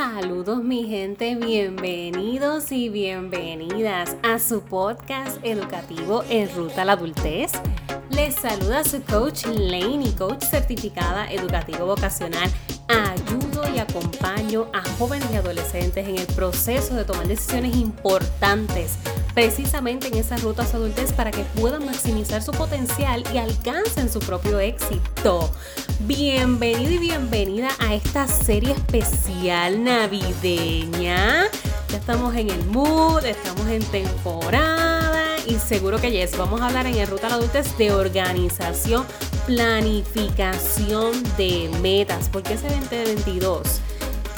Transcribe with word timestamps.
Saludos 0.00 0.64
mi 0.64 0.84
gente, 0.84 1.34
bienvenidos 1.34 2.72
y 2.72 2.88
bienvenidas 2.88 4.16
a 4.22 4.38
su 4.38 4.62
podcast 4.62 5.36
educativo 5.42 6.24
en 6.30 6.48
ruta 6.56 6.80
a 6.80 6.84
la 6.86 6.92
adultez. 6.92 7.52
Les 8.08 8.34
saluda 8.34 8.82
su 8.82 9.02
coach 9.02 9.44
Laney, 9.44 10.10
coach 10.16 10.42
certificada 10.42 11.30
educativo 11.30 11.84
vocacional. 11.84 12.50
Ayudo 12.88 13.62
y 13.74 13.78
acompaño 13.78 14.68
a 14.72 14.80
jóvenes 14.96 15.28
y 15.34 15.36
adolescentes 15.36 16.08
en 16.08 16.16
el 16.16 16.26
proceso 16.28 16.94
de 16.94 17.04
tomar 17.04 17.28
decisiones 17.28 17.76
importantes 17.76 18.96
precisamente 19.34 20.08
en 20.08 20.14
esas 20.14 20.42
rutas 20.42 20.74
adultez 20.74 21.12
para 21.12 21.30
que 21.30 21.44
puedan 21.60 21.84
maximizar 21.86 22.42
su 22.42 22.52
potencial 22.52 23.24
y 23.32 23.38
alcancen 23.38 24.10
su 24.10 24.18
propio 24.20 24.58
éxito. 24.60 25.50
Bienvenido 26.00 26.92
y 26.92 26.98
bienvenida 26.98 27.68
a 27.78 27.94
esta 27.94 28.26
serie 28.26 28.72
especial 28.72 29.82
navideña. 29.82 31.44
Ya 31.88 31.96
estamos 31.96 32.34
en 32.36 32.50
el 32.50 32.64
mood, 32.66 33.24
estamos 33.24 33.66
en 33.68 33.82
temporada 33.84 35.36
y 35.46 35.54
seguro 35.54 36.00
que 36.00 36.10
yes, 36.10 36.36
vamos 36.36 36.60
a 36.60 36.66
hablar 36.66 36.86
en 36.86 36.96
el 36.96 37.06
Ruta 37.06 37.26
a 37.26 37.30
la 37.30 37.36
Adultez 37.36 37.76
de 37.78 37.92
organización, 37.92 39.04
planificación 39.46 41.22
de 41.36 41.70
metas, 41.82 42.28
porque 42.28 42.54
ese 42.54 42.68
2022 42.68 43.80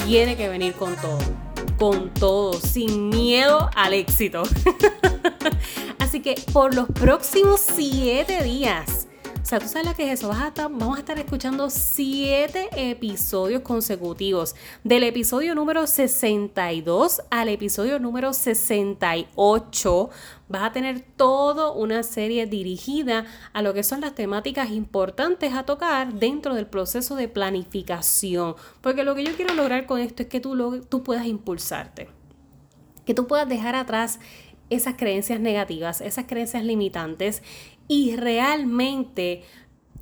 tiene 0.05 0.35
que 0.35 0.49
venir 0.49 0.73
con 0.73 0.95
todo 0.95 1.19
con 1.83 2.13
todo, 2.13 2.53
sin 2.53 3.09
miedo 3.09 3.69
al 3.75 3.93
éxito. 3.93 4.43
Así 5.99 6.21
que 6.21 6.35
por 6.53 6.73
los 6.73 6.87
próximos 6.87 7.59
siete 7.59 8.41
días, 8.41 9.09
o 9.43 9.45
sea, 9.45 9.59
tú 9.59 9.67
sabes 9.67 9.89
lo 9.89 9.93
que 9.93 10.09
es 10.09 10.21
eso. 10.21 10.29
vamos 10.29 10.95
a 10.95 10.99
estar 10.99 11.19
escuchando 11.19 11.69
siete 11.69 12.69
episodios 12.71 13.61
consecutivos. 13.61 14.55
Del 14.85 15.03
episodio 15.03 15.53
número 15.53 15.85
62 15.85 17.21
al 17.29 17.49
episodio 17.49 17.99
número 17.99 18.31
68. 18.31 20.09
Vas 20.47 20.63
a 20.63 20.71
tener 20.71 21.01
toda 21.01 21.71
una 21.71 22.03
serie 22.03 22.45
dirigida 22.45 23.25
a 23.51 23.61
lo 23.61 23.73
que 23.73 23.83
son 23.83 23.99
las 23.99 24.15
temáticas 24.15 24.71
importantes 24.71 25.53
a 25.53 25.65
tocar 25.65 26.13
dentro 26.13 26.55
del 26.55 26.67
proceso 26.67 27.17
de 27.17 27.27
planificación. 27.27 28.55
Porque 28.79 29.03
lo 29.03 29.13
que 29.13 29.25
yo 29.25 29.35
quiero 29.35 29.53
lograr 29.55 29.85
con 29.85 29.99
esto 29.99 30.23
es 30.23 30.29
que 30.29 30.39
tú, 30.39 30.85
tú 30.87 31.03
puedas 31.03 31.25
impulsarte. 31.25 32.07
Que 33.05 33.13
tú 33.13 33.27
puedas 33.27 33.49
dejar 33.49 33.75
atrás 33.75 34.21
esas 34.69 34.95
creencias 34.95 35.39
negativas, 35.39 36.01
esas 36.01 36.25
creencias 36.25 36.63
limitantes 36.63 37.43
y 37.93 38.15
realmente 38.15 39.43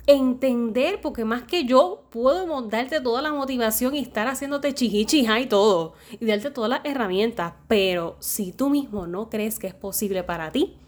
entender, 0.06 1.02
porque 1.02 1.26
más 1.26 1.42
que 1.42 1.66
yo 1.66 2.04
puedo 2.08 2.62
darte 2.62 3.02
toda 3.02 3.20
la 3.20 3.34
motivación 3.34 3.94
y 3.94 3.98
estar 3.98 4.28
haciéndote 4.28 4.72
chihichija 4.72 5.38
y 5.40 5.46
todo, 5.46 5.92
y 6.18 6.24
darte 6.24 6.50
todas 6.50 6.70
las 6.70 6.80
herramientas, 6.84 7.52
pero 7.68 8.16
si 8.18 8.50
tú 8.52 8.70
mismo 8.70 9.06
no 9.06 9.28
crees 9.28 9.58
que 9.58 9.66
es 9.66 9.74
posible 9.74 10.24
para 10.24 10.50
ti, 10.50 10.78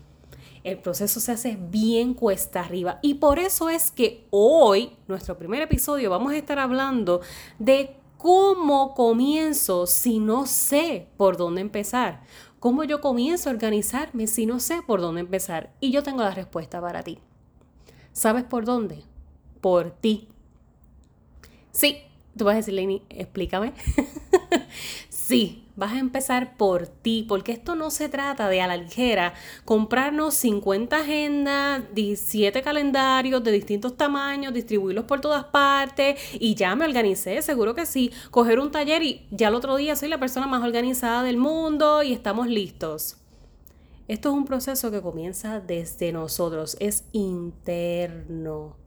el 0.64 0.78
proceso 0.78 1.20
se 1.20 1.32
hace 1.32 1.58
bien 1.60 2.14
cuesta 2.14 2.60
arriba. 2.60 3.00
Y 3.02 3.14
por 3.14 3.38
eso 3.38 3.68
es 3.68 3.90
que 3.90 4.26
hoy, 4.30 4.96
nuestro 5.06 5.36
primer 5.36 5.60
episodio, 5.60 6.08
vamos 6.08 6.32
a 6.32 6.38
estar 6.38 6.58
hablando 6.58 7.20
de 7.58 7.98
cómo 8.16 8.94
comienzo 8.94 9.86
si 9.86 10.20
no 10.20 10.46
sé 10.46 11.08
por 11.18 11.36
dónde 11.36 11.60
empezar. 11.60 12.22
¿Cómo 12.64 12.82
yo 12.82 13.02
comienzo 13.02 13.50
a 13.50 13.52
organizarme 13.52 14.26
si 14.26 14.46
no 14.46 14.58
sé 14.58 14.80
por 14.80 15.02
dónde 15.02 15.20
empezar? 15.20 15.74
Y 15.80 15.90
yo 15.90 16.02
tengo 16.02 16.22
la 16.22 16.30
respuesta 16.30 16.80
para 16.80 17.02
ti. 17.02 17.18
¿Sabes 18.14 18.42
por 18.44 18.64
dónde? 18.64 19.02
Por 19.60 19.90
ti. 19.90 20.28
Sí, 21.72 21.98
tú 22.34 22.46
vas 22.46 22.54
a 22.54 22.56
decir, 22.56 22.72
Lenny, 22.72 23.02
explícame. 23.10 23.74
sí, 25.26 25.64
vas 25.76 25.92
a 25.92 25.98
empezar 25.98 26.56
por 26.56 26.86
ti, 26.86 27.24
porque 27.28 27.52
esto 27.52 27.74
no 27.74 27.90
se 27.90 28.08
trata 28.08 28.48
de 28.48 28.60
a 28.60 28.66
la 28.66 28.76
ligera 28.76 29.34
comprarnos 29.64 30.34
50 30.34 30.96
agendas, 30.96 31.82
17 31.94 32.62
calendarios 32.62 33.42
de 33.42 33.52
distintos 33.52 33.96
tamaños, 33.96 34.52
distribuirlos 34.52 35.04
por 35.04 35.20
todas 35.20 35.44
partes 35.44 36.20
y 36.34 36.54
ya 36.54 36.76
me 36.76 36.84
organicé, 36.84 37.40
seguro 37.42 37.74
que 37.74 37.86
sí, 37.86 38.12
coger 38.30 38.60
un 38.60 38.70
taller 38.70 39.02
y 39.02 39.26
ya 39.30 39.48
el 39.48 39.54
otro 39.54 39.76
día 39.76 39.96
soy 39.96 40.08
la 40.08 40.20
persona 40.20 40.46
más 40.46 40.62
organizada 40.62 41.22
del 41.22 41.38
mundo 41.38 42.02
y 42.02 42.12
estamos 42.12 42.46
listos. 42.46 43.16
Esto 44.06 44.28
es 44.28 44.34
un 44.34 44.44
proceso 44.44 44.90
que 44.90 45.00
comienza 45.00 45.60
desde 45.60 46.12
nosotros, 46.12 46.76
es 46.78 47.04
interno. 47.12 48.83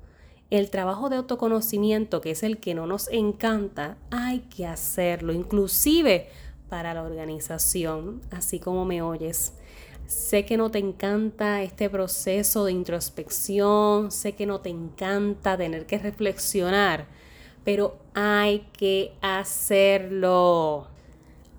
El 0.49 0.69
trabajo 0.69 1.09
de 1.09 1.17
autoconocimiento, 1.17 2.21
que 2.21 2.31
es 2.31 2.41
el 2.41 2.57
que 2.57 2.73
no 2.73 2.87
nos 2.87 3.09
encanta, 3.09 3.97
hay 4.11 4.39
que 4.39 4.65
hacerlo, 4.65 5.33
inclusive 5.33 6.29
para 6.69 6.93
la 6.93 7.03
organización, 7.03 8.21
así 8.31 8.59
como 8.59 8.85
me 8.85 9.01
oyes. 9.01 9.53
Sé 10.05 10.45
que 10.45 10.55
no 10.55 10.71
te 10.71 10.79
encanta 10.79 11.61
este 11.63 11.89
proceso 11.89 12.63
de 12.63 12.71
introspección, 12.71 14.09
sé 14.09 14.35
que 14.35 14.45
no 14.45 14.61
te 14.61 14.69
encanta 14.69 15.57
tener 15.57 15.85
que 15.85 15.97
reflexionar, 15.97 17.07
pero 17.65 17.97
hay 18.13 18.69
que 18.71 19.11
hacerlo. 19.19 20.87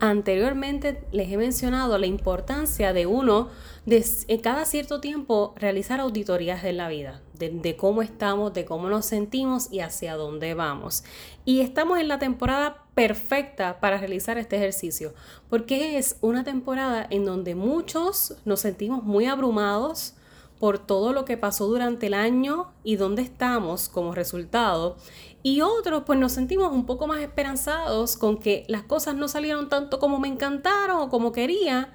Anteriormente 0.00 1.04
les 1.12 1.30
he 1.30 1.36
mencionado 1.36 1.98
la 1.98 2.06
importancia 2.06 2.94
de 2.94 3.04
uno 3.04 3.50
de 3.84 4.02
cada 4.42 4.64
cierto 4.64 5.00
tiempo 5.00 5.52
realizar 5.56 6.00
auditorías 6.00 6.64
en 6.64 6.78
la 6.78 6.88
vida, 6.88 7.20
de, 7.38 7.76
cómo 7.76 8.02
estamos, 8.02 8.52
de 8.52 8.64
cómo 8.64 8.88
nos 8.88 9.06
sentimos 9.06 9.70
y 9.70 9.80
hacia 9.80 10.16
dónde 10.16 10.54
vamos. 10.54 11.04
Y 11.44 11.60
estamos 11.60 11.98
en 11.98 12.08
la 12.08 12.18
temporada 12.18 12.84
perfecta 12.94 13.80
para 13.80 13.98
realizar 13.98 14.38
este 14.38 14.56
ejercicio, 14.56 15.14
porque 15.48 15.98
es 15.98 16.16
una 16.20 16.44
temporada 16.44 17.06
en 17.10 17.24
donde 17.24 17.54
muchos 17.54 18.36
nos 18.44 18.60
sentimos 18.60 19.04
muy 19.04 19.26
abrumados 19.26 20.14
por 20.58 20.78
todo 20.78 21.12
lo 21.12 21.24
que 21.24 21.36
pasó 21.36 21.66
durante 21.66 22.08
el 22.08 22.14
año 22.14 22.72
y 22.82 22.96
dónde 22.96 23.22
estamos 23.22 23.88
como 23.88 24.14
resultado. 24.14 24.96
Y 25.42 25.60
otros 25.60 26.02
pues 26.04 26.18
nos 26.18 26.32
sentimos 26.32 26.72
un 26.72 26.84
poco 26.84 27.06
más 27.06 27.20
esperanzados 27.20 28.16
con 28.16 28.38
que 28.38 28.64
las 28.66 28.82
cosas 28.82 29.14
no 29.14 29.28
salieron 29.28 29.68
tanto 29.68 30.00
como 30.00 30.18
me 30.18 30.26
encantaron 30.26 30.98
o 30.98 31.08
como 31.08 31.30
quería, 31.30 31.94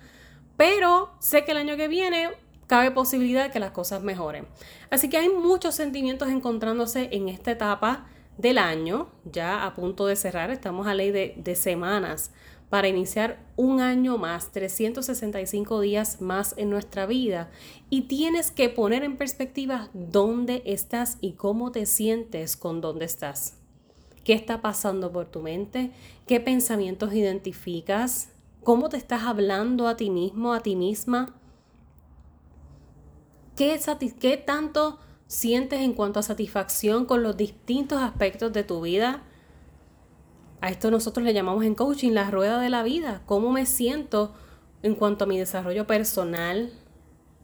pero 0.56 1.12
sé 1.20 1.44
que 1.44 1.52
el 1.52 1.58
año 1.58 1.76
que 1.76 1.90
viene 1.90 2.30
cabe 2.68 2.92
posibilidad 2.92 3.44
de 3.44 3.52
que 3.52 3.60
las 3.60 3.72
cosas 3.72 4.02
mejoren. 4.02 4.48
Así 4.94 5.10
que 5.10 5.18
hay 5.18 5.28
muchos 5.28 5.74
sentimientos 5.74 6.30
encontrándose 6.30 7.10
en 7.14 7.28
esta 7.28 7.50
etapa 7.50 8.06
del 8.38 8.60
año, 8.60 9.08
ya 9.26 9.66
a 9.66 9.74
punto 9.74 10.06
de 10.06 10.16
cerrar, 10.16 10.52
estamos 10.52 10.86
a 10.86 10.94
ley 10.94 11.10
de, 11.10 11.34
de 11.36 11.56
semanas 11.56 12.30
para 12.70 12.88
iniciar 12.88 13.44
un 13.56 13.82
año 13.82 14.20
más, 14.20 14.52
365 14.52 15.82
días 15.82 16.22
más 16.22 16.54
en 16.58 16.70
nuestra 16.70 17.08
vida. 17.08 17.50
Y 17.90 18.02
tienes 18.02 18.52
que 18.52 18.70
poner 18.70 19.04
en 19.04 19.18
perspectiva 19.18 19.90
dónde 19.96 20.62
estás 20.64 21.18
y 21.22 21.32
cómo 21.32 21.72
te 21.72 21.88
sientes 21.88 22.56
con 22.56 22.80
dónde 22.80 23.06
estás. 23.06 23.58
¿Qué 24.24 24.34
está 24.34 24.62
pasando 24.62 25.12
por 25.12 25.26
tu 25.26 25.42
mente? 25.42 25.90
¿Qué 26.28 26.40
pensamientos 26.40 27.16
identificas? 27.16 28.30
¿Cómo 28.64 28.90
te 28.90 28.98
estás 28.98 29.24
hablando 29.24 29.88
a 29.88 29.98
ti 29.98 30.12
mismo, 30.12 30.54
a 30.54 30.60
ti 30.60 30.76
misma? 30.76 31.34
¿Qué, 33.56 33.80
qué 34.20 34.38
tanto 34.38 35.00
sientes 35.28 35.82
en 35.82 35.94
cuanto 35.94 36.20
a 36.20 36.24
satisfacción 36.24 37.06
con 37.06 37.24
los 37.24 37.38
distintos 37.38 38.02
aspectos 38.02 38.52
de 38.54 38.64
tu 38.64 38.82
vida? 38.82 39.24
A 40.62 40.70
esto 40.70 40.92
nosotros 40.92 41.26
le 41.26 41.34
llamamos 41.34 41.64
en 41.64 41.76
coaching 41.76 42.12
la 42.12 42.32
rueda 42.32 42.60
de 42.60 42.70
la 42.70 42.84
vida. 42.84 43.22
¿Cómo 43.26 43.52
me 43.52 43.66
siento 43.66 44.34
en 44.82 44.96
cuanto 44.96 45.26
a 45.26 45.28
mi 45.28 45.38
desarrollo 45.38 45.88
personal, 45.88 46.72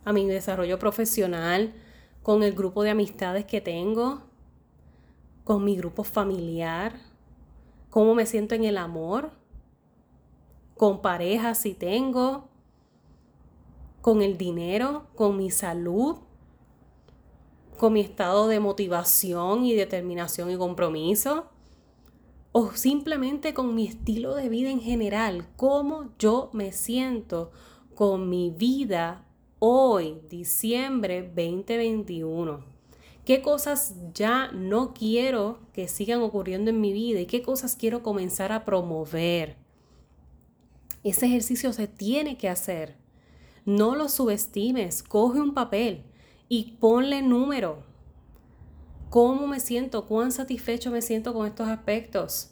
a 0.05 0.13
mi 0.13 0.25
desarrollo 0.27 0.79
profesional, 0.79 1.73
con 2.23 2.43
el 2.43 2.53
grupo 2.53 2.83
de 2.83 2.91
amistades 2.91 3.45
que 3.45 3.61
tengo, 3.61 4.23
con 5.43 5.63
mi 5.63 5.75
grupo 5.75 6.03
familiar? 6.03 6.93
¿Cómo 7.89 8.15
me 8.15 8.25
siento 8.25 8.55
en 8.55 8.63
el 8.63 8.77
amor? 8.77 9.39
con 10.79 11.01
pareja 11.01 11.55
si 11.55 11.73
tengo, 11.73 12.48
con 14.01 14.21
el 14.21 14.37
dinero, 14.37 15.07
con 15.15 15.37
mi 15.37 15.51
salud, 15.51 16.17
con 17.77 17.93
mi 17.93 18.01
estado 18.01 18.47
de 18.47 18.59
motivación 18.59 19.65
y 19.65 19.73
determinación 19.73 20.51
y 20.51 20.57
compromiso, 20.57 21.47
o 22.51 22.71
simplemente 22.71 23.53
con 23.53 23.75
mi 23.75 23.87
estilo 23.87 24.35
de 24.35 24.49
vida 24.49 24.69
en 24.69 24.81
general, 24.81 25.47
cómo 25.55 26.09
yo 26.17 26.49
me 26.53 26.71
siento 26.71 27.51
con 27.95 28.29
mi 28.29 28.49
vida 28.49 29.25
hoy, 29.59 30.21
diciembre 30.29 31.21
2021. 31.21 32.63
¿Qué 33.25 33.41
cosas 33.41 33.95
ya 34.13 34.51
no 34.51 34.93
quiero 34.93 35.59
que 35.71 35.87
sigan 35.87 36.21
ocurriendo 36.21 36.71
en 36.71 36.81
mi 36.81 36.93
vida 36.93 37.19
y 37.19 37.27
qué 37.27 37.43
cosas 37.43 37.75
quiero 37.75 38.01
comenzar 38.01 38.51
a 38.51 38.65
promover? 38.65 39.57
Ese 41.03 41.27
ejercicio 41.27 41.71
se 41.71 41.87
tiene 41.87 42.37
que 42.37 42.49
hacer. 42.49 42.98
No 43.65 43.95
lo 43.95 44.09
subestimes. 44.09 45.03
Coge 45.03 45.39
un 45.39 45.53
papel 45.53 46.03
y 46.47 46.77
ponle 46.79 47.21
número. 47.21 47.83
¿Cómo 49.09 49.47
me 49.47 49.59
siento? 49.59 50.05
¿Cuán 50.05 50.31
satisfecho 50.31 50.91
me 50.91 51.01
siento 51.01 51.33
con 51.33 51.47
estos 51.47 51.67
aspectos? 51.67 52.51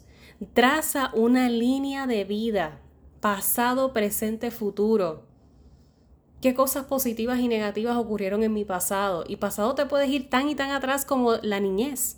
Traza 0.54 1.12
una 1.14 1.50
línea 1.50 2.08
de 2.08 2.24
vida, 2.24 2.80
pasado, 3.22 3.94
presente, 3.94 4.52
futuro. 4.52 5.24
¿Qué 6.42 6.54
cosas 6.54 6.86
positivas 6.86 7.40
y 7.40 7.48
negativas 7.48 7.98
ocurrieron 7.98 8.44
en 8.44 8.54
mi 8.54 8.64
pasado? 8.64 9.24
Y 9.28 9.38
pasado 9.38 9.74
te 9.74 9.88
puedes 9.88 10.10
ir 10.10 10.30
tan 10.30 10.50
y 10.50 10.56
tan 10.56 10.70
atrás 10.70 11.06
como 11.06 11.34
la 11.38 11.60
niñez. 11.60 12.18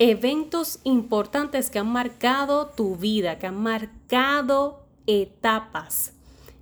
Eventos 0.00 0.80
importantes 0.82 1.70
que 1.70 1.78
han 1.78 1.90
marcado 1.90 2.66
tu 2.66 2.96
vida, 2.96 3.38
que 3.38 3.46
han 3.46 3.60
marcado 3.60 4.84
etapas. 5.06 6.17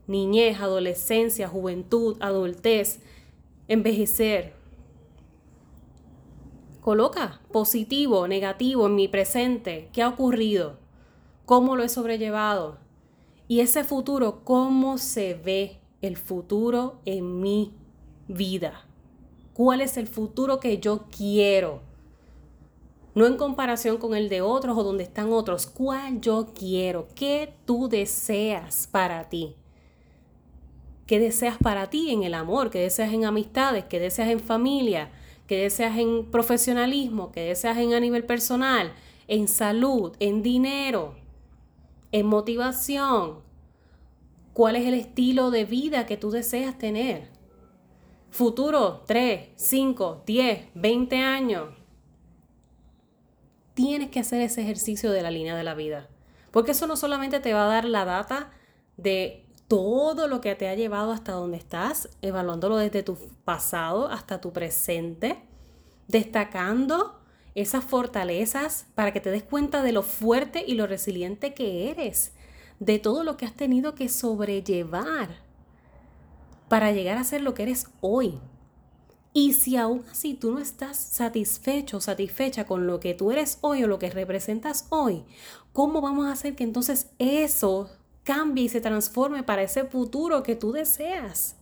Niñez, 0.06 0.61
adolescencia, 0.61 1.49
juventud, 1.49 2.17
adultez, 2.20 3.00
envejecer. 3.69 4.55
Coloca 6.81 7.41
positivo, 7.50 8.29
negativo 8.29 8.87
en 8.87 8.94
mi 8.94 9.08
presente. 9.08 9.88
¿Qué 9.93 10.03
ha 10.03 10.08
ocurrido? 10.08 10.79
¿Cómo 11.44 11.75
lo 11.75 11.82
he 11.82 11.88
sobrellevado? 11.88 12.79
Y 13.49 13.61
ese 13.61 13.82
futuro, 13.82 14.44
¿cómo 14.44 14.99
se 14.99 15.35
ve 15.35 15.79
el 16.00 16.17
futuro 16.17 17.00
en 17.05 17.41
mi 17.41 17.73
vida? 18.29 18.87
¿Cuál 19.52 19.81
es 19.81 19.97
el 19.97 20.06
futuro 20.06 20.61
que 20.61 20.79
yo 20.79 21.06
quiero? 21.17 21.81
No 23.17 23.26
en 23.26 23.37
comparación 23.37 23.97
con 23.97 24.14
el 24.14 24.29
de 24.29 24.43
otros 24.43 24.76
o 24.76 24.85
donde 24.85 25.02
están 25.02 25.32
otros. 25.32 25.67
¿Cuál 25.67 26.20
yo 26.20 26.49
quiero? 26.55 27.09
¿Qué 27.14 27.55
tú 27.64 27.88
deseas 27.88 28.87
para 28.87 29.29
ti? 29.29 29.56
¿Qué 31.06 31.20
deseas 31.20 31.56
para 31.58 31.88
ti 31.88 32.11
en 32.11 32.25
el 32.25 32.35
amor? 32.35 32.70
¿Qué 32.70 32.81
deseas 32.81 33.12
en 33.12 33.25
amistades? 33.25 33.85
¿Qué 33.85 34.00
deseas 34.00 34.29
en 34.29 34.41
familia? 34.41 35.11
¿Qué 35.47 35.56
deseas 35.56 35.97
en 35.99 36.31
profesionalismo? 36.31 37.31
¿Qué 37.31 37.43
deseas 37.43 37.79
en 37.79 37.94
a 37.94 38.00
nivel 38.00 38.25
personal? 38.25 38.93
En 39.29 39.47
salud, 39.47 40.17
en 40.19 40.43
dinero, 40.43 41.14
en 42.11 42.26
motivación. 42.26 43.41
¿Cuál 44.53 44.75
es 44.76 44.87
el 44.87 44.94
estilo 44.94 45.50
de 45.50 45.64
vida 45.64 46.06
que 46.06 46.17
tú 46.17 46.31
deseas 46.31 46.76
tener? 46.76 47.29
Futuro 48.31 49.02
3, 49.06 49.50
5, 49.55 50.23
10, 50.26 50.67
20 50.75 51.17
años. 51.19 51.69
Tienes 53.75 54.11
que 54.11 54.20
hacer 54.20 54.41
ese 54.41 54.62
ejercicio 54.62 55.12
de 55.12 55.23
la 55.23 55.31
línea 55.31 55.55
de 55.55 55.62
la 55.62 55.75
vida. 55.75 56.09
Porque 56.50 56.73
eso 56.73 56.87
no 56.88 56.97
solamente 56.97 57.38
te 57.38 57.52
va 57.52 57.67
a 57.67 57.69
dar 57.69 57.85
la 57.85 58.05
data 58.05 58.50
de 58.97 59.46
todo 59.69 60.29
lo 60.29 60.41
que 60.41 60.55
te 60.55 60.69
ha 60.69 60.75
llevado 60.75 61.13
hasta 61.13 61.33
donde 61.33 61.57
estás, 61.57 62.09
evaluándolo 62.23 62.77
desde 62.77 63.03
tu 63.03 63.17
pasado 63.45 64.09
hasta 64.09 64.41
tu 64.41 64.53
presente, 64.53 65.43
destacando 66.09 67.21
esas 67.55 67.85
fortalezas 67.85 68.87
para 68.95 69.13
que 69.13 69.21
te 69.21 69.31
des 69.31 69.43
cuenta 69.43 69.83
de 69.83 69.93
lo 69.93 70.03
fuerte 70.03 70.65
y 70.67 70.75
lo 70.75 70.87
resiliente 70.87 71.55
que 71.55 71.91
eres, 71.91 72.33
de 72.79 72.99
todo 72.99 73.25
lo 73.25 73.37
que 73.37 73.47
has 73.47 73.55
tenido 73.55 73.95
que 73.95 74.09
sobrellevar 74.09 75.47
para 76.69 76.93
llegar 76.93 77.17
a 77.17 77.25
ser 77.25 77.41
lo 77.41 77.55
que 77.55 77.62
eres 77.62 77.87
hoy. 78.01 78.39
Y 79.33 79.53
si 79.55 79.77
aún 79.77 80.05
así 80.11 80.35
tú 80.35 80.53
no 80.53 80.61
estás 80.61 80.97
satisfecho 80.97 82.01
satisfecha 82.01 82.65
con 82.65 82.87
lo 82.87 83.01
que 83.01 83.15
tú 83.15 83.33
eres 83.33 83.59
hoy 83.61 83.85
o 83.85 83.87
lo 83.87 83.99
que 83.99 84.11
representas 84.11 84.87
hoy, 84.91 85.25
¿cómo 85.73 86.01
vamos 86.01 86.27
a 86.27 86.33
hacer 86.33 86.55
que 86.55 86.65
entonces 86.65 87.11
eso 87.19 87.91
cambie 88.26 88.64
y 88.64 88.69
se 88.69 88.81
transforme 88.81 89.44
para 89.44 89.62
ese 89.62 89.84
futuro 89.84 90.43
que 90.43 90.56
tú 90.56 90.73
deseas. 90.73 91.55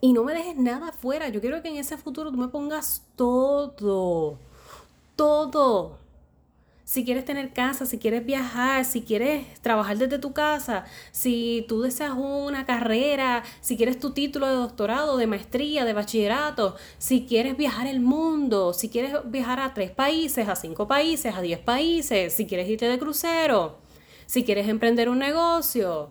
Y 0.00 0.12
no 0.12 0.22
me 0.22 0.34
dejes 0.34 0.56
nada 0.56 0.88
afuera. 0.88 1.28
Yo 1.28 1.40
quiero 1.40 1.60
que 1.62 1.68
en 1.68 1.76
ese 1.76 1.96
futuro 1.96 2.30
tú 2.30 2.38
me 2.38 2.48
pongas 2.48 3.02
todo. 3.16 4.38
Todo. 5.16 5.98
Si 6.84 7.04
quieres 7.04 7.24
tener 7.24 7.52
casa, 7.52 7.86
si 7.86 7.98
quieres 7.98 8.24
viajar, 8.24 8.84
si 8.84 9.02
quieres 9.02 9.60
trabajar 9.62 9.98
desde 9.98 10.20
tu 10.20 10.32
casa, 10.32 10.84
si 11.10 11.64
tú 11.66 11.80
deseas 11.82 12.12
una 12.16 12.64
carrera, 12.64 13.42
si 13.60 13.76
quieres 13.76 13.98
tu 13.98 14.12
título 14.12 14.46
de 14.46 14.54
doctorado, 14.54 15.16
de 15.16 15.26
maestría, 15.26 15.84
de 15.84 15.92
bachillerato, 15.92 16.76
si 16.98 17.26
quieres 17.26 17.56
viajar 17.56 17.88
el 17.88 17.98
mundo, 17.98 18.72
si 18.72 18.88
quieres 18.88 19.14
viajar 19.24 19.58
a 19.58 19.74
tres 19.74 19.90
países, 19.90 20.48
a 20.48 20.54
cinco 20.54 20.86
países, 20.86 21.34
a 21.34 21.40
diez 21.40 21.58
países, 21.58 22.32
si 22.32 22.46
quieres 22.46 22.68
irte 22.68 22.86
de 22.86 23.00
crucero 23.00 23.85
si 24.26 24.44
quieres 24.44 24.68
emprender 24.68 25.08
un 25.08 25.18
negocio, 25.18 26.10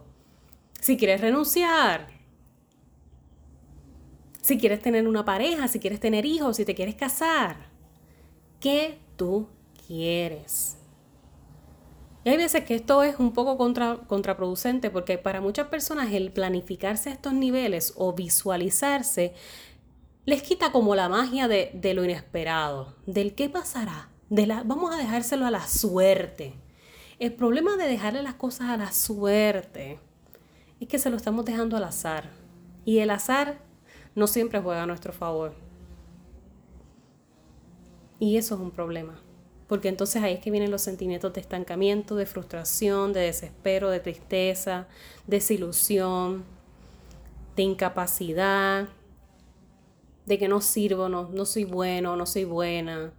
si 0.80 0.98
quieres 0.98 1.22
renunciar, 1.22 2.08
si 4.42 4.58
quieres 4.58 4.82
tener 4.82 5.08
una 5.08 5.26
pareja, 5.26 5.68
si 5.68 5.80
quieres 5.80 6.00
tener 6.00 6.26
hijos, 6.26 6.58
si 6.58 6.66
te 6.66 6.76
quieres 6.76 6.96
casar. 6.96 7.58
¿Qué 8.60 9.00
tú 9.16 9.48
quieres? 9.88 10.78
Y 12.24 12.30
hay 12.30 12.38
veces 12.38 12.64
que 12.64 12.76
esto 12.76 13.04
es 13.04 13.20
un 13.20 13.34
poco 13.34 13.58
contraproducente 14.08 14.90
porque 14.90 15.20
para 15.20 15.42
muchas 15.42 15.68
personas 15.68 16.12
el 16.12 16.32
planificarse 16.32 17.10
a 17.10 17.14
estos 17.14 17.34
niveles 17.34 17.94
o 17.98 18.14
visualizarse 18.14 19.34
les 20.26 20.42
quita 20.42 20.72
como 20.72 20.96
la 20.96 21.08
magia 21.08 21.48
de, 21.48 21.94
lo 21.94 22.04
inesperado, 22.04 22.96
del 23.06 23.36
qué 23.36 23.48
pasará. 23.48 24.10
De 24.30 24.48
la, 24.48 24.64
vamos 24.64 24.94
a 24.94 24.98
dejárselo 24.98 25.46
a 25.46 25.52
la 25.52 25.68
suerte. 25.68 26.56
El 27.18 27.34
problema 27.34 27.78
de 27.78 27.88
dejarle 27.88 28.22
las 28.24 28.34
cosas 28.34 28.70
a 28.70 28.78
la 28.78 28.92
suerte 28.92 30.00
es 30.82 30.88
que 30.88 31.00
se 31.00 31.10
lo 31.10 31.16
estamos 31.16 31.46
dejando 31.46 31.78
al 31.78 31.86
azar. 31.86 32.30
Y 32.84 33.00
el 33.00 33.10
azar 33.10 33.60
no 34.16 34.28
siempre 34.28 34.60
juega 34.60 34.84
a 34.84 34.88
nuestro 34.88 35.14
favor. 35.14 35.54
Y 38.20 38.36
eso 38.36 38.56
es 38.56 38.62
un 38.62 38.72
problema. 38.72 39.22
Porque 39.68 39.88
entonces 39.88 40.22
ahí 40.22 40.34
es 40.34 40.40
que 40.42 40.52
vienen 40.52 40.72
los 40.72 40.82
sentimientos 40.82 41.34
de 41.34 41.42
estancamiento, 41.42 42.16
de 42.18 42.26
frustración, 42.26 43.14
de 43.14 43.22
desespero, 43.22 43.90
de 43.90 44.02
tristeza, 44.02 44.88
desilusión, 45.26 46.44
de 47.56 47.64
incapacidad, 47.64 48.90
de 50.26 50.38
que 50.38 50.48
no 50.48 50.60
sirvo, 50.60 51.08
no, 51.08 51.30
no 51.30 51.46
soy 51.46 51.64
bueno, 51.64 52.16
no 52.16 52.26
soy 52.26 52.44
buena, 52.44 53.14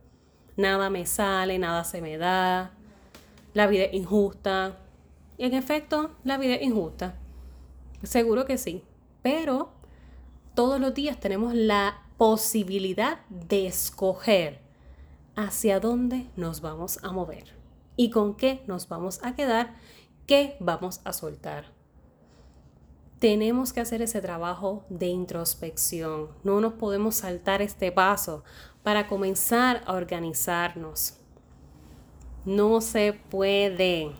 nada 0.56 0.90
me 0.90 1.06
sale, 1.06 1.58
nada 1.58 1.82
se 1.84 2.00
me 2.00 2.18
da, 2.18 2.75
la 3.56 3.66
vida 3.66 3.84
es 3.84 3.94
injusta. 3.94 4.76
Y 5.38 5.46
en 5.46 5.54
efecto, 5.54 6.10
la 6.24 6.36
vida 6.36 6.56
es 6.56 6.62
injusta. 6.62 7.16
Seguro 8.02 8.44
que 8.44 8.58
sí. 8.58 8.84
Pero 9.22 9.70
todos 10.54 10.78
los 10.78 10.92
días 10.92 11.18
tenemos 11.18 11.54
la 11.54 12.02
posibilidad 12.18 13.20
de 13.30 13.66
escoger 13.66 14.60
hacia 15.36 15.80
dónde 15.80 16.26
nos 16.36 16.60
vamos 16.60 17.02
a 17.02 17.12
mover 17.12 17.54
y 17.96 18.10
con 18.10 18.34
qué 18.34 18.62
nos 18.66 18.88
vamos 18.88 19.20
a 19.22 19.34
quedar, 19.34 19.74
qué 20.26 20.58
vamos 20.60 21.00
a 21.04 21.14
soltar. 21.14 21.72
Tenemos 23.20 23.72
que 23.72 23.80
hacer 23.80 24.02
ese 24.02 24.20
trabajo 24.20 24.84
de 24.90 25.06
introspección. 25.06 26.28
No 26.44 26.60
nos 26.60 26.74
podemos 26.74 27.14
saltar 27.14 27.62
este 27.62 27.90
paso 27.90 28.44
para 28.82 29.08
comenzar 29.08 29.82
a 29.86 29.94
organizarnos. 29.94 31.20
No 32.46 32.80
se 32.80 33.12
puede. 33.12 34.12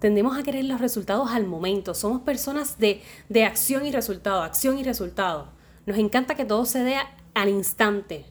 Tendemos 0.00 0.36
a 0.36 0.42
querer 0.42 0.64
los 0.64 0.80
resultados 0.80 1.30
al 1.30 1.46
momento. 1.46 1.94
Somos 1.94 2.22
personas 2.22 2.78
de, 2.78 3.00
de 3.28 3.44
acción 3.44 3.86
y 3.86 3.92
resultado, 3.92 4.42
acción 4.42 4.76
y 4.76 4.82
resultado. 4.82 5.50
Nos 5.86 5.96
encanta 5.98 6.34
que 6.34 6.44
todo 6.44 6.64
se 6.64 6.82
dé 6.82 6.96
al 7.34 7.48
instante, 7.48 8.24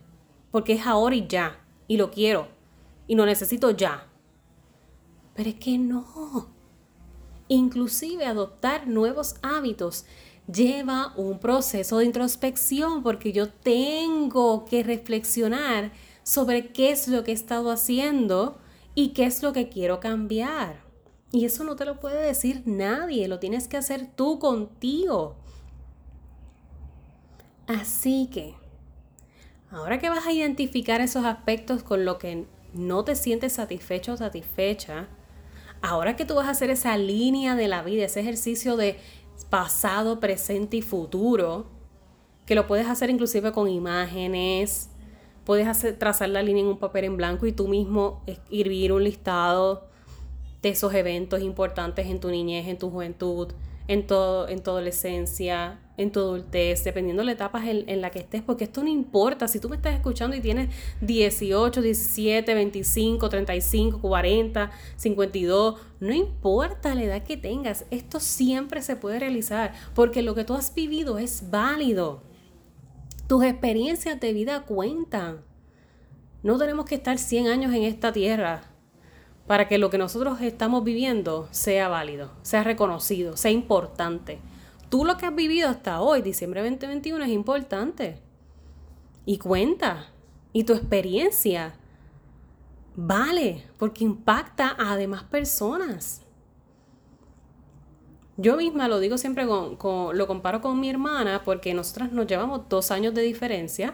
porque 0.51 0.73
es 0.73 0.85
ahora 0.85 1.15
y 1.15 1.27
ya, 1.27 1.61
y 1.87 1.95
lo 1.95 2.11
quiero, 2.11 2.49
y 3.07 3.15
lo 3.15 3.25
necesito 3.25 3.71
ya. 3.71 4.07
Pero 5.33 5.49
es 5.49 5.55
que 5.55 5.77
no. 5.77 6.49
Inclusive 7.47 8.25
adoptar 8.25 8.87
nuevos 8.87 9.35
hábitos 9.41 10.05
lleva 10.51 11.13
un 11.15 11.39
proceso 11.39 11.99
de 11.99 12.05
introspección, 12.05 13.03
porque 13.03 13.31
yo 13.31 13.47
tengo 13.49 14.65
que 14.65 14.83
reflexionar 14.83 15.91
sobre 16.23 16.71
qué 16.71 16.91
es 16.91 17.07
lo 17.07 17.23
que 17.23 17.31
he 17.31 17.33
estado 17.33 17.71
haciendo 17.71 18.57
y 18.95 19.09
qué 19.09 19.25
es 19.25 19.41
lo 19.41 19.53
que 19.53 19.69
quiero 19.69 19.99
cambiar. 19.99 20.81
Y 21.31 21.45
eso 21.45 21.63
no 21.63 21.75
te 21.75 21.85
lo 21.85 21.99
puede 21.99 22.21
decir 22.21 22.63
nadie, 22.65 23.27
lo 23.27 23.39
tienes 23.39 23.67
que 23.67 23.77
hacer 23.77 24.07
tú 24.15 24.37
contigo. 24.39 25.37
Así 27.67 28.29
que, 28.31 28.55
ahora 29.69 29.99
que 29.99 30.09
vas 30.09 30.27
a 30.27 30.33
identificar 30.33 30.99
esos 30.99 31.23
aspectos 31.23 31.83
con 31.83 32.03
lo 32.03 32.17
que 32.17 32.45
no 32.73 33.05
te 33.05 33.15
sientes 33.15 33.53
satisfecho 33.53 34.13
o 34.13 34.17
satisfecha, 34.17 35.07
ahora 35.81 36.15
que 36.15 36.25
tú 36.25 36.35
vas 36.35 36.47
a 36.47 36.51
hacer 36.51 36.69
esa 36.69 36.97
línea 36.97 37.55
de 37.55 37.69
la 37.69 37.81
vida, 37.81 38.05
ese 38.05 38.19
ejercicio 38.19 38.75
de 38.75 38.99
pasado, 39.49 40.19
presente 40.19 40.77
y 40.77 40.81
futuro, 40.81 41.67
que 42.45 42.55
lo 42.55 42.67
puedes 42.67 42.87
hacer 42.87 43.09
inclusive 43.09 43.51
con 43.53 43.69
imágenes, 43.69 44.89
Puedes 45.45 45.67
hacer, 45.67 45.97
trazar 45.97 46.29
la 46.29 46.43
línea 46.43 46.63
en 46.63 46.69
un 46.69 46.77
papel 46.77 47.05
en 47.05 47.17
blanco 47.17 47.45
y 47.45 47.51
tú 47.51 47.67
mismo 47.67 48.23
escribir 48.27 48.93
un 48.93 49.03
listado 49.03 49.87
de 50.61 50.69
esos 50.69 50.93
eventos 50.93 51.41
importantes 51.41 52.07
en 52.07 52.19
tu 52.19 52.29
niñez, 52.29 52.67
en 52.67 52.77
tu 52.77 52.89
juventud, 52.89 53.51
en, 53.87 54.05
todo, 54.05 54.47
en 54.47 54.61
tu 54.61 54.71
adolescencia, 54.71 55.79
en 55.97 56.11
tu 56.11 56.19
adultez, 56.19 56.83
dependiendo 56.83 57.21
de 57.21 57.25
la 57.25 57.31
etapa 57.33 57.67
en, 57.67 57.89
en, 57.89 58.01
la 58.01 58.09
que 58.11 58.19
estés, 58.19 58.41
porque 58.41 58.65
esto 58.65 58.83
no 58.83 58.89
importa. 58.89 59.47
Si 59.47 59.59
tú 59.59 59.69
me 59.69 59.75
estás 59.75 59.95
escuchando 59.95 60.35
y 60.35 60.41
tienes 60.41 60.69
18, 61.01 61.81
17, 61.81 62.53
25, 62.53 63.29
35, 63.29 64.01
40, 64.01 64.71
52, 64.95 65.81
no 65.99 66.13
importa 66.13 66.95
la 66.95 67.03
edad 67.03 67.23
que 67.23 67.37
tengas, 67.37 67.85
esto 67.91 68.19
siempre 68.19 68.81
se 68.81 68.95
puede 68.95 69.19
realizar, 69.19 69.73
porque 69.93 70.21
lo 70.21 70.35
que 70.35 70.43
tú 70.43 70.53
has 70.53 70.73
vivido 70.73 71.17
es 71.17 71.49
válido. 71.49 72.30
Tus 73.31 73.45
experiencias 73.45 74.19
de 74.19 74.33
vida 74.33 74.63
cuentan. 74.63 75.45
No 76.43 76.57
tenemos 76.57 76.83
que 76.83 76.95
estar 76.95 77.17
100 77.17 77.47
años 77.47 77.73
en 77.73 77.83
esta 77.83 78.11
tierra 78.11 78.63
para 79.47 79.69
que 79.69 79.77
lo 79.77 79.89
que 79.89 79.97
nosotros 79.97 80.41
estamos 80.41 80.83
viviendo 80.83 81.47
sea 81.51 81.87
válido, 81.87 82.33
sea 82.41 82.65
reconocido, 82.65 83.37
sea 83.37 83.51
importante. 83.51 84.39
Tú 84.89 85.05
lo 85.05 85.15
que 85.15 85.27
has 85.27 85.33
vivido 85.33 85.69
hasta 85.69 86.01
hoy, 86.01 86.21
diciembre 86.21 86.59
2021, 86.59 87.23
es 87.23 87.31
importante. 87.31 88.19
Y 89.25 89.37
cuenta. 89.37 90.07
Y 90.51 90.65
tu 90.65 90.73
experiencia 90.73 91.75
vale 92.97 93.63
porque 93.77 94.03
impacta 94.03 94.75
a 94.77 94.97
demás 94.97 95.23
personas. 95.23 96.21
Yo 98.41 98.57
misma 98.57 98.87
lo 98.87 98.99
digo 98.99 99.19
siempre 99.19 99.45
con, 99.45 100.17
lo 100.17 100.27
comparo 100.27 100.61
con 100.61 100.79
mi 100.79 100.89
hermana 100.89 101.43
porque 101.45 101.75
nosotras 101.75 102.11
nos 102.11 102.25
llevamos 102.25 102.67
dos 102.69 102.89
años 102.89 103.13
de 103.13 103.21
diferencia. 103.21 103.93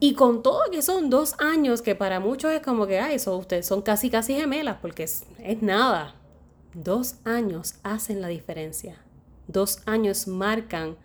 Y 0.00 0.14
con 0.14 0.42
todo 0.42 0.62
que 0.72 0.82
son 0.82 1.08
dos 1.08 1.36
años, 1.38 1.82
que 1.82 1.94
para 1.94 2.18
muchos 2.18 2.50
es 2.50 2.62
como 2.62 2.88
que, 2.88 2.98
ay, 2.98 3.14
eso 3.14 3.36
ustedes 3.36 3.66
son 3.66 3.82
casi, 3.82 4.10
casi 4.10 4.34
gemelas, 4.34 4.78
porque 4.82 5.04
es, 5.04 5.24
es 5.38 5.62
nada. 5.62 6.16
Dos 6.74 7.16
años 7.24 7.74
hacen 7.84 8.20
la 8.20 8.26
diferencia. 8.26 8.96
Dos 9.46 9.80
años 9.86 10.26
marcan 10.26 10.96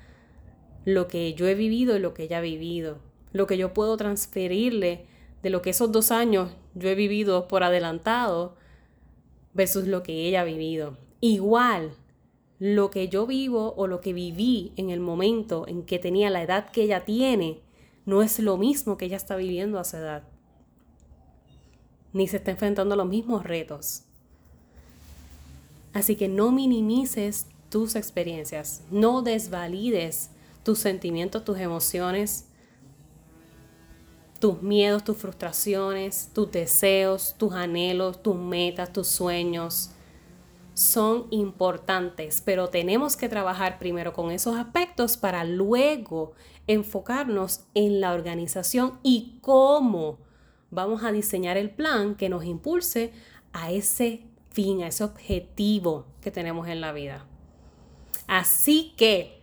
lo 0.85 1.07
que 1.07 1.35
yo 1.35 1.45
he 1.45 1.53
vivido 1.53 1.95
y 1.95 1.99
lo 1.99 2.15
que 2.15 2.23
ella 2.23 2.39
ha 2.39 2.41
vivido. 2.41 2.97
Lo 3.31 3.45
que 3.45 3.57
yo 3.57 3.75
puedo 3.75 3.95
transferirle 3.95 5.05
de 5.43 5.49
lo 5.51 5.61
que 5.61 5.69
esos 5.69 5.91
dos 5.91 6.09
años 6.09 6.49
yo 6.73 6.89
he 6.89 6.95
vivido 6.95 7.47
por 7.47 7.63
adelantado 7.63 8.55
versus 9.55 9.87
lo 9.87 10.03
que 10.03 10.27
ella 10.27 10.41
ha 10.41 10.43
vivido. 10.43 10.97
Igual, 11.21 11.95
lo 12.59 12.91
que 12.91 13.09
yo 13.09 13.25
vivo 13.25 13.73
o 13.75 13.87
lo 13.87 14.01
que 14.01 14.13
viví 14.13 14.73
en 14.75 14.91
el 14.91 14.99
momento 14.99 15.67
en 15.67 15.83
que 15.83 15.97
tenía 15.97 16.29
la 16.29 16.43
edad 16.43 16.69
que 16.69 16.83
ella 16.83 17.05
tiene, 17.05 17.59
no 18.05 18.21
es 18.21 18.37
lo 18.37 18.57
mismo 18.57 18.97
que 18.97 19.05
ella 19.05 19.17
está 19.17 19.35
viviendo 19.35 19.79
a 19.79 19.81
esa 19.81 19.97
edad. 19.99 20.23
Ni 22.13 22.27
se 22.27 22.37
está 22.37 22.51
enfrentando 22.51 22.93
a 22.93 22.97
los 22.97 23.07
mismos 23.07 23.43
retos. 23.43 24.03
Así 25.93 26.15
que 26.15 26.27
no 26.27 26.51
minimices 26.51 27.47
tus 27.69 27.95
experiencias, 27.95 28.81
no 28.91 29.21
desvalides 29.21 30.29
tus 30.63 30.79
sentimientos, 30.79 31.43
tus 31.43 31.57
emociones, 31.57 32.45
tus 34.45 34.61
miedos, 34.61 35.03
tus 35.03 35.17
frustraciones, 35.17 36.29
tus 36.31 36.51
deseos, 36.51 37.33
tus 37.35 37.53
anhelos, 37.53 38.21
tus 38.21 38.35
metas, 38.35 38.93
tus 38.93 39.07
sueños. 39.07 39.89
Son 40.75 41.25
importantes, 41.31 42.43
pero 42.45 42.69
tenemos 42.69 43.17
que 43.17 43.27
trabajar 43.27 43.79
primero 43.79 44.13
con 44.13 44.29
esos 44.29 44.55
aspectos 44.55 45.17
para 45.17 45.43
luego 45.45 46.33
enfocarnos 46.67 47.61
en 47.73 47.99
la 47.99 48.13
organización 48.13 48.99
y 49.01 49.39
cómo 49.41 50.19
vamos 50.69 51.03
a 51.03 51.11
diseñar 51.11 51.57
el 51.57 51.71
plan 51.71 52.13
que 52.13 52.29
nos 52.29 52.45
impulse 52.45 53.13
a 53.51 53.71
ese 53.71 54.27
fin, 54.51 54.83
a 54.83 54.89
ese 54.89 55.03
objetivo 55.03 56.05
que 56.21 56.29
tenemos 56.29 56.67
en 56.67 56.81
la 56.81 56.91
vida. 56.91 57.25
Así 58.27 58.93
que, 58.95 59.34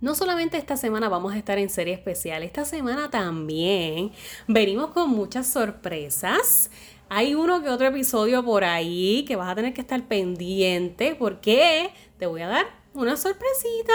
no 0.00 0.14
solamente 0.14 0.56
esta 0.56 0.76
semana 0.76 1.08
vamos 1.08 1.32
a 1.32 1.38
estar 1.38 1.58
en 1.58 1.70
serie 1.70 1.94
especial, 1.94 2.42
esta 2.42 2.64
semana 2.64 3.10
también 3.10 4.12
venimos 4.46 4.90
con 4.90 5.10
muchas 5.10 5.46
sorpresas. 5.46 6.70
Hay 7.08 7.34
uno 7.34 7.62
que 7.62 7.70
otro 7.70 7.86
episodio 7.86 8.44
por 8.44 8.64
ahí 8.64 9.24
que 9.26 9.36
vas 9.36 9.50
a 9.50 9.54
tener 9.54 9.74
que 9.74 9.82
estar 9.82 10.02
pendiente 10.08 11.14
porque 11.14 11.90
te 12.18 12.26
voy 12.26 12.42
a 12.42 12.48
dar 12.48 12.66
una 12.94 13.16
sorpresita, 13.16 13.92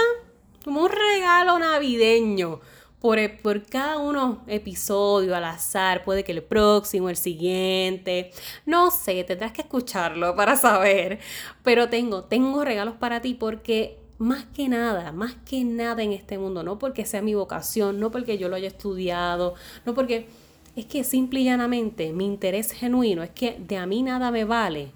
como 0.64 0.84
un 0.84 0.90
regalo 0.90 1.58
navideño 1.60 2.60
por, 3.00 3.20
por 3.42 3.66
cada 3.66 3.98
uno 3.98 4.44
episodio 4.48 5.36
al 5.36 5.46
azar, 5.46 6.04
puede 6.04 6.24
que 6.24 6.32
el 6.34 6.44
próximo, 6.44 7.10
el 7.10 7.16
siguiente, 7.16 8.32
no 8.66 8.92
sé, 8.92 9.24
tendrás 9.24 9.54
que 9.54 9.62
escucharlo 9.62 10.36
para 10.36 10.56
saber, 10.58 11.20
pero 11.64 11.90
tengo, 11.90 12.26
tengo 12.26 12.64
regalos 12.64 12.96
para 12.96 13.22
ti 13.22 13.34
porque 13.34 13.99
más 14.20 14.46
que 14.54 14.70
nada, 14.70 15.12
más 15.12 15.36
que 15.46 15.64
nada 15.64 16.04
en 16.04 16.14
este 16.14 16.38
mundo, 16.38 16.62
no 16.62 16.78
porque 16.78 17.06
sea 17.06 17.22
mi 17.22 17.34
vocación, 17.34 18.00
no 18.00 18.12
porque 18.12 18.38
yo 18.38 18.50
lo 18.50 18.56
haya 18.56 18.68
estudiado, 18.68 19.56
no 19.86 19.96
porque 19.96 20.28
es 20.76 20.86
que 20.86 21.04
simple 21.04 21.40
y 21.40 21.46
llanamente 21.46 22.14
mi 22.14 22.26
interés 22.26 22.72
genuino 22.72 23.24
es 23.24 23.32
que 23.32 23.58
de 23.60 23.78
a 23.78 23.86
mí 23.88 24.04
nada 24.04 24.30
me 24.30 24.46
vale 24.46 24.92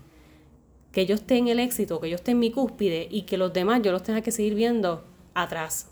que 0.92 1.08
yo 1.08 1.16
esté 1.16 1.38
en 1.38 1.48
el 1.48 1.60
éxito, 1.60 2.00
que 2.00 2.10
yo 2.10 2.16
esté 2.16 2.32
en 2.32 2.40
mi 2.40 2.52
cúspide 2.52 3.08
y 3.10 3.24
que 3.24 3.38
los 3.38 3.52
demás 3.52 3.82
yo 3.82 3.92
los 3.92 4.04
tenga 4.04 4.22
que 4.22 4.32
seguir 4.32 4.54
viendo 4.54 5.04
atrás 5.34 5.90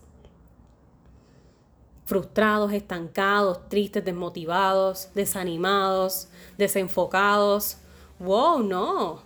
frustrados, 2.11 2.73
estancados, 2.73 3.69
tristes, 3.69 4.03
desmotivados, 4.03 5.07
desanimados, 5.15 6.27
desenfocados. 6.57 7.77
Wow, 8.19 8.63
no. 8.63 9.21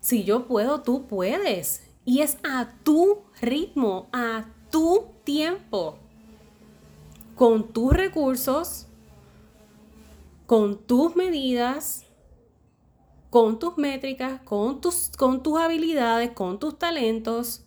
Si 0.00 0.22
yo 0.22 0.44
puedo, 0.44 0.82
tú 0.82 1.06
puedes. 1.06 1.82
Y 2.06 2.22
es 2.22 2.38
a 2.42 2.70
tu 2.82 3.24
ritmo, 3.42 4.08
a 4.12 4.46
tu 4.70 5.08
tiempo, 5.24 5.98
con 7.34 7.68
tus 7.74 7.92
recursos, 7.92 8.86
con 10.46 10.78
tus 10.78 11.14
medidas, 11.16 12.06
con 13.28 13.58
tus 13.58 13.76
métricas, 13.76 14.40
con 14.40 14.80
tus, 14.80 15.10
con 15.18 15.42
tus 15.42 15.58
habilidades, 15.58 16.30
con 16.30 16.58
tus 16.58 16.78
talentos 16.78 17.66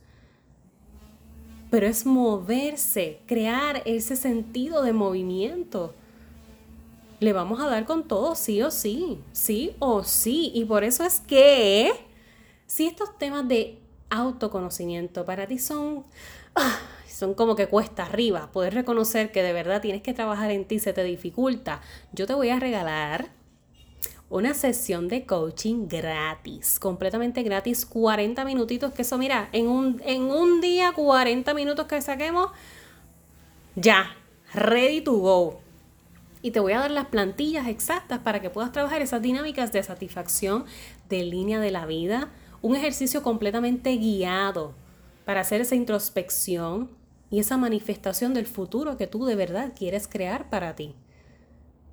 pero 1.69 1.86
es 1.86 2.05
moverse, 2.05 3.19
crear 3.27 3.81
ese 3.86 4.15
sentido 4.15 4.81
de 4.81 4.93
movimiento. 4.93 5.93
Le 7.19 7.34
vamos 7.34 7.60
a 7.60 7.67
dar 7.67 7.86
con 7.86 8.08
todo, 8.08 8.36
sí 8.36 8.62
o 8.62 8.72
sí, 8.72 9.19
sí 9.34 9.75
o 9.79 10.03
sí. 10.03 10.51
Y 10.55 10.65
por 10.65 10.84
eso 10.84 11.03
es 11.03 11.19
que 11.19 11.91
si 12.65 12.88
estos 12.88 13.17
temas 13.17 13.48
de 13.48 13.77
autoconocimiento 14.09 15.25
para 15.25 15.47
ti 15.47 15.59
son, 15.59 16.05
ah, 16.55 16.79
son 17.07 17.33
como 17.33 17.55
que 17.55 17.67
cuesta 17.67 18.05
arriba, 18.05 18.51
poder 18.51 18.73
reconocer 18.73 19.31
que 19.31 19.43
de 19.43 19.53
verdad 19.53 19.81
tienes 19.81 20.01
que 20.01 20.13
trabajar 20.13 20.51
en 20.51 20.65
ti, 20.65 20.79
se 20.79 20.93
te 20.93 21.03
dificulta, 21.03 21.81
yo 22.13 22.25
te 22.25 22.33
voy 22.33 22.49
a 22.49 22.59
regalar 22.59 23.29
una 24.29 24.53
sesión 24.53 25.07
de 25.07 25.25
coaching 25.25 25.87
gratis, 25.87 26.79
completamente 26.79 27.41
gratis, 27.41 27.85
40 27.85 28.45
minutitos, 28.45 28.93
que 28.93 29.01
eso 29.01 29.17
mira, 29.17 29.49
en 29.51 29.67
un, 29.67 30.01
en 30.05 30.23
un 30.23 30.61
día 30.61 30.91
40 30.91 31.53
minutos 31.53 31.87
que 31.87 31.99
saquemos, 32.01 32.51
ya, 33.75 34.15
ready 34.53 35.01
to 35.01 35.13
go. 35.13 35.59
Y 36.41 36.51
te 36.51 36.59
voy 36.59 36.73
a 36.73 36.79
dar 36.79 36.91
las 36.91 37.07
plantillas 37.07 37.67
exactas 37.67 38.19
para 38.19 38.39
que 38.39 38.49
puedas 38.49 38.71
trabajar 38.71 39.01
esas 39.01 39.21
dinámicas 39.21 39.71
de 39.71 39.83
satisfacción 39.83 40.65
de 41.09 41.23
línea 41.23 41.59
de 41.59 41.71
la 41.71 41.85
vida, 41.85 42.29
un 42.61 42.75
ejercicio 42.75 43.23
completamente 43.23 43.95
guiado 43.97 44.73
para 45.25 45.41
hacer 45.41 45.61
esa 45.61 45.75
introspección 45.75 46.89
y 47.29 47.39
esa 47.39 47.57
manifestación 47.57 48.33
del 48.33 48.47
futuro 48.47 48.97
que 48.97 49.07
tú 49.07 49.25
de 49.25 49.35
verdad 49.35 49.73
quieres 49.75 50.07
crear 50.07 50.49
para 50.49 50.75
ti 50.75 50.95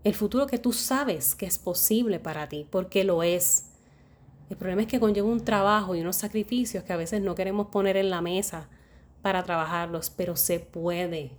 el 0.07 0.15
futuro 0.15 0.47
que 0.47 0.59
tú 0.59 0.73
sabes 0.73 1.35
que 1.35 1.47
es 1.47 1.59
posible 1.59 2.21
para 2.21 2.49
ti, 2.49 2.65
porque 2.71 3.03
lo 3.03 3.25
es. 3.25 3.73
El 4.49 4.57
problema 4.57 4.83
es 4.83 4.87
que 4.87 5.01
conlleva 5.01 5.27
un 5.27 5.45
trabajo 5.45 5.97
y 5.97 6.01
unos 6.01 6.15
sacrificios 6.15 6.85
que 6.85 6.93
a 6.93 6.97
veces 6.97 7.23
no 7.23 7.35
queremos 7.35 7.67
poner 7.73 7.97
en 7.97 8.11
la 8.11 8.21
mesa 8.21 8.69
para 9.21 9.43
trabajarlos, 9.43 10.11
pero 10.11 10.37
se 10.37 10.61
puede, 10.61 11.33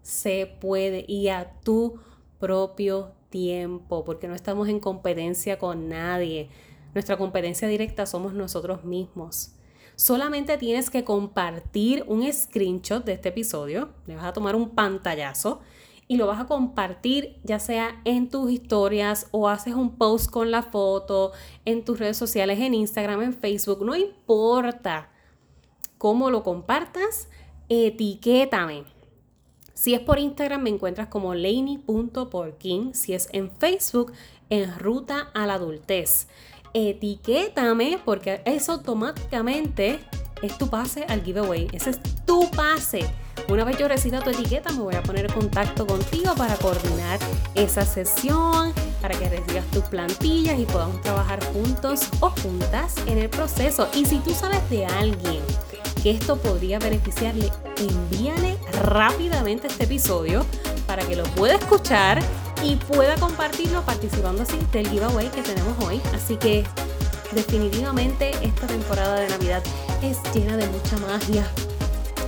se 0.00 0.46
puede 0.46 1.04
y 1.06 1.28
a 1.28 1.52
tu 1.62 1.98
propio 2.38 3.12
tiempo, 3.28 4.02
porque 4.06 4.28
no 4.28 4.34
estamos 4.34 4.70
en 4.70 4.80
competencia 4.80 5.58
con 5.58 5.90
nadie. 5.90 6.48
Nuestra 6.96 7.18
competencia 7.18 7.68
directa 7.68 8.06
somos 8.06 8.32
nosotros 8.32 8.84
mismos. 8.84 9.52
Solamente 9.96 10.56
tienes 10.56 10.88
que 10.88 11.04
compartir 11.04 12.02
un 12.06 12.26
screenshot 12.32 13.04
de 13.04 13.12
este 13.12 13.28
episodio, 13.28 13.90
le 14.06 14.16
vas 14.16 14.24
a 14.24 14.32
tomar 14.32 14.56
un 14.56 14.70
pantallazo 14.70 15.60
y 16.08 16.16
lo 16.16 16.26
vas 16.26 16.40
a 16.40 16.46
compartir 16.46 17.36
ya 17.44 17.58
sea 17.58 18.00
en 18.06 18.30
tus 18.30 18.50
historias 18.50 19.26
o 19.30 19.50
haces 19.50 19.74
un 19.74 19.96
post 19.96 20.30
con 20.30 20.50
la 20.50 20.62
foto 20.62 21.32
en 21.66 21.84
tus 21.84 21.98
redes 21.98 22.16
sociales, 22.16 22.60
en 22.60 22.72
Instagram, 22.72 23.20
en 23.20 23.34
Facebook, 23.34 23.84
no 23.84 23.94
importa 23.94 25.10
cómo 25.98 26.30
lo 26.30 26.42
compartas, 26.42 27.28
etiquétame. 27.68 28.84
Si 29.74 29.92
es 29.92 30.00
por 30.00 30.18
Instagram 30.18 30.62
me 30.62 30.70
encuentras 30.70 31.08
como 31.08 31.34
laney.porkin, 31.34 32.94
si 32.94 33.12
es 33.12 33.28
en 33.32 33.50
Facebook 33.50 34.14
en 34.48 34.78
Ruta 34.78 35.30
a 35.34 35.46
la 35.46 35.54
Adultez. 35.54 36.28
Etiquétame 36.78 37.98
porque 38.04 38.42
eso 38.44 38.72
automáticamente 38.72 39.98
es 40.42 40.58
tu 40.58 40.68
pase 40.68 41.06
al 41.08 41.22
giveaway. 41.24 41.68
Ese 41.72 41.88
es 41.88 41.98
tu 42.26 42.50
pase. 42.50 43.08
Una 43.48 43.64
vez 43.64 43.78
yo 43.78 43.88
reciba 43.88 44.20
tu 44.20 44.28
etiqueta, 44.28 44.70
me 44.74 44.80
voy 44.80 44.94
a 44.94 45.02
poner 45.02 45.24
en 45.24 45.32
contacto 45.32 45.86
contigo 45.86 46.34
para 46.34 46.54
coordinar 46.56 47.18
esa 47.54 47.82
sesión, 47.86 48.74
para 49.00 49.18
que 49.18 49.26
recibas 49.26 49.64
tus 49.70 49.84
plantillas 49.84 50.58
y 50.58 50.66
podamos 50.66 51.00
trabajar 51.00 51.42
juntos 51.54 52.10
o 52.20 52.28
juntas 52.42 52.94
en 53.06 53.16
el 53.20 53.30
proceso. 53.30 53.88
Y 53.94 54.04
si 54.04 54.18
tú 54.18 54.34
sabes 54.34 54.68
de 54.68 54.84
alguien 54.84 55.40
que 56.02 56.10
esto 56.10 56.36
podría 56.36 56.78
beneficiarle, 56.78 57.50
envíale 57.78 58.58
rápidamente 58.82 59.68
este 59.68 59.84
episodio 59.84 60.44
para 60.86 61.06
que 61.06 61.16
lo 61.16 61.24
pueda 61.24 61.54
escuchar 61.54 62.20
y 62.62 62.76
pueda 62.76 63.16
compartirlo 63.16 63.82
participando 63.82 64.42
así 64.42 64.58
del 64.72 64.88
giveaway 64.88 65.28
que 65.28 65.42
tenemos 65.42 65.78
hoy. 65.84 66.00
Así 66.14 66.36
que 66.36 66.64
definitivamente 67.32 68.30
esta 68.42 68.66
temporada 68.66 69.20
de 69.20 69.28
Navidad 69.28 69.62
es 70.02 70.18
llena 70.34 70.56
de 70.56 70.66
mucha 70.68 70.96
magia, 70.98 71.46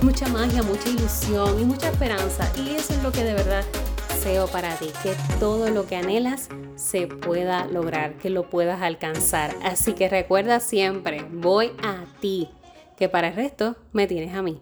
mucha 0.01 0.27
magia, 0.27 0.63
mucha 0.63 0.89
ilusión 0.89 1.59
y 1.59 1.65
mucha 1.65 1.89
esperanza. 1.89 2.51
Y 2.57 2.75
eso 2.75 2.93
es 2.93 3.03
lo 3.03 3.11
que 3.11 3.23
de 3.23 3.33
verdad 3.33 3.63
deseo 4.19 4.47
para 4.47 4.75
ti, 4.75 4.89
que 5.01 5.15
todo 5.39 5.69
lo 5.69 5.87
que 5.87 5.95
anhelas 5.95 6.49
se 6.75 7.07
pueda 7.07 7.65
lograr, 7.67 8.17
que 8.17 8.29
lo 8.29 8.49
puedas 8.49 8.81
alcanzar. 8.81 9.55
Así 9.63 9.93
que 9.93 10.09
recuerda 10.09 10.59
siempre, 10.59 11.25
voy 11.31 11.71
a 11.81 12.03
ti, 12.19 12.49
que 12.97 13.07
para 13.07 13.29
el 13.29 13.35
resto 13.35 13.77
me 13.93 14.07
tienes 14.07 14.35
a 14.35 14.41
mí. 14.41 14.61